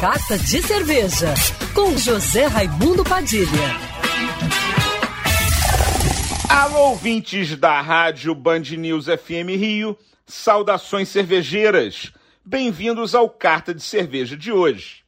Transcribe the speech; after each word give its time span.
Carta 0.00 0.38
de 0.38 0.62
Cerveja, 0.62 1.34
com 1.74 1.94
José 1.94 2.46
Raimundo 2.46 3.04
Padilha. 3.04 3.76
Alô, 6.48 6.88
ouvintes 6.88 7.54
da 7.54 7.82
Rádio 7.82 8.34
Band 8.34 8.62
News 8.78 9.04
FM 9.04 9.58
Rio, 9.58 9.98
saudações 10.26 11.10
cervejeiras. 11.10 12.14
Bem-vindos 12.42 13.14
ao 13.14 13.28
Carta 13.28 13.74
de 13.74 13.82
Cerveja 13.82 14.38
de 14.38 14.50
hoje. 14.50 15.02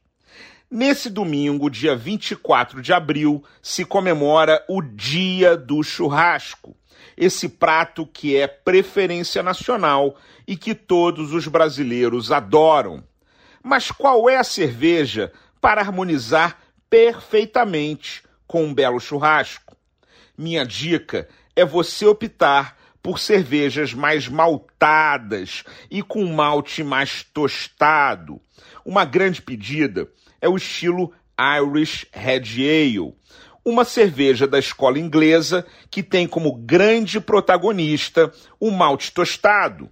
Nesse 0.70 1.09
domingo, 1.09 1.70
dia 1.70 1.96
24 1.96 2.82
de 2.82 2.93
abril, 2.93 3.43
se 3.62 3.86
comemora 3.86 4.62
o 4.68 4.82
Dia 4.82 5.56
do 5.56 5.82
Churrasco. 5.82 6.77
Esse 7.16 7.48
prato 7.48 8.06
que 8.06 8.36
é 8.36 8.46
preferência 8.46 9.43
nacional 9.43 10.18
e 10.46 10.54
que 10.54 10.74
todos 10.74 11.32
os 11.32 11.48
brasileiros 11.48 12.30
adoram. 12.30 13.02
Mas 13.62 13.90
qual 13.90 14.29
é 14.29 14.36
a 14.36 14.44
cerveja 14.44 15.32
para 15.60 15.80
harmonizar 15.80 16.59
perfeitamente 16.91 18.23
com 18.46 18.64
um 18.64 18.74
belo 18.74 18.98
churrasco? 18.98 19.77
Minha 20.37 20.64
dica 20.64 21.28
é 21.54 21.64
você 21.64 22.04
optar 22.06 22.77
por 23.02 23.18
cervejas 23.18 23.92
mais 23.92 24.28
maltadas 24.28 25.64
e 25.90 26.02
com 26.02 26.24
malte 26.27 26.82
mais 26.82 27.23
tostado. 27.23 28.40
Uma 28.84 29.04
grande 29.04 29.42
pedida 29.42 30.09
é 30.40 30.48
o 30.48 30.56
estilo 30.56 31.12
Irish 31.38 32.06
Red 32.12 32.45
Ale, 32.59 33.15
uma 33.65 33.84
cerveja 33.84 34.46
da 34.46 34.59
escola 34.59 34.98
inglesa 34.98 35.66
que 35.90 36.02
tem 36.02 36.26
como 36.26 36.52
grande 36.52 37.20
protagonista 37.20 38.32
o 38.59 38.70
malte 38.70 39.12
tostado. 39.12 39.90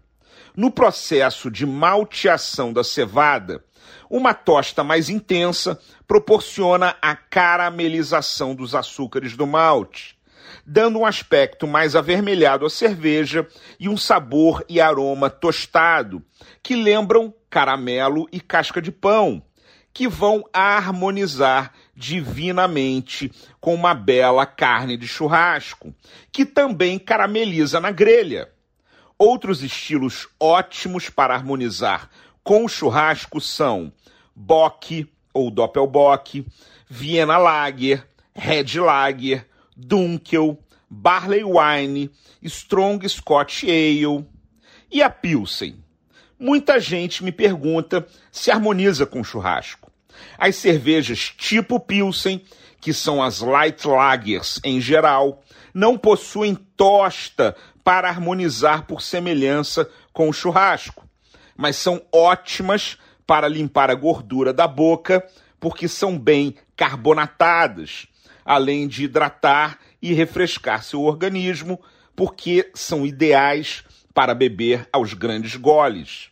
No 0.56 0.70
processo 0.70 1.50
de 1.50 1.64
malteação 1.64 2.72
da 2.72 2.82
cevada, 2.82 3.64
uma 4.08 4.34
tosta 4.34 4.82
mais 4.82 5.08
intensa 5.08 5.78
proporciona 6.06 6.96
a 7.00 7.14
caramelização 7.14 8.54
dos 8.54 8.74
açúcares 8.74 9.36
do 9.36 9.46
malte, 9.46 10.18
dando 10.66 10.98
um 10.98 11.06
aspecto 11.06 11.66
mais 11.66 11.94
avermelhado 11.94 12.66
à 12.66 12.70
cerveja 12.70 13.46
e 13.78 13.88
um 13.88 13.96
sabor 13.96 14.64
e 14.68 14.80
aroma 14.80 15.30
tostado, 15.30 16.22
que 16.62 16.74
lembram 16.74 17.32
caramelo 17.48 18.28
e 18.32 18.40
casca 18.40 18.82
de 18.82 18.90
pão, 18.90 19.42
que 19.92 20.08
vão 20.08 20.44
harmonizar 20.52 21.72
divinamente 21.94 23.30
com 23.60 23.74
uma 23.74 23.94
bela 23.94 24.46
carne 24.46 24.96
de 24.96 25.06
churrasco, 25.06 25.94
que 26.32 26.44
também 26.44 26.98
carameliza 26.98 27.80
na 27.80 27.90
grelha. 27.90 28.48
Outros 29.22 29.62
estilos 29.62 30.26
ótimos 30.40 31.10
para 31.10 31.34
harmonizar 31.34 32.08
com 32.42 32.64
o 32.64 32.68
churrasco 32.70 33.38
são 33.38 33.92
Bock 34.34 35.06
ou 35.34 35.50
Doppelbock, 35.50 36.46
Vienna 36.88 37.36
Lager, 37.36 38.08
Red 38.34 38.80
Lager, 38.80 39.46
Dunkel, 39.76 40.58
Barley 40.88 41.44
Wine, 41.44 42.10
Strong 42.42 43.06
Scotch 43.10 43.64
Ale 43.64 44.24
e 44.90 45.02
a 45.02 45.10
Pilsen. 45.10 45.84
Muita 46.38 46.80
gente 46.80 47.22
me 47.22 47.30
pergunta 47.30 48.06
se 48.32 48.50
harmoniza 48.50 49.04
com 49.04 49.22
churrasco. 49.22 49.92
As 50.38 50.56
cervejas 50.56 51.28
tipo 51.36 51.78
Pilsen, 51.78 52.42
que 52.80 52.94
são 52.94 53.22
as 53.22 53.40
light 53.40 53.86
lagers 53.86 54.58
em 54.64 54.80
geral, 54.80 55.42
não 55.74 55.98
possuem 55.98 56.54
tosta 56.54 57.54
para 57.90 58.08
harmonizar 58.08 58.86
por 58.86 59.02
semelhança 59.02 59.90
com 60.12 60.28
o 60.28 60.32
churrasco, 60.32 61.04
mas 61.56 61.74
são 61.74 62.00
ótimas 62.12 62.96
para 63.26 63.48
limpar 63.48 63.90
a 63.90 63.96
gordura 63.96 64.52
da 64.52 64.68
boca, 64.68 65.26
porque 65.58 65.88
são 65.88 66.16
bem 66.16 66.54
carbonatadas, 66.76 68.06
além 68.44 68.86
de 68.86 69.02
hidratar 69.02 69.76
e 70.00 70.12
refrescar 70.12 70.84
seu 70.84 71.02
organismo, 71.02 71.80
porque 72.14 72.70
são 72.74 73.04
ideais 73.04 73.82
para 74.14 74.36
beber 74.36 74.88
aos 74.92 75.12
grandes 75.12 75.56
goles. 75.56 76.30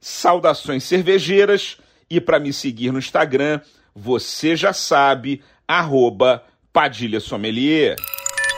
Saudações 0.00 0.84
cervejeiras 0.84 1.76
e 2.08 2.22
para 2.22 2.40
me 2.40 2.54
seguir 2.54 2.90
no 2.90 2.98
Instagram, 2.98 3.60
você 3.94 4.56
já 4.56 4.72
sabe, 4.72 5.42
arroba 5.68 6.42
Padilha 6.72 7.20
Sommelier. 7.20 7.96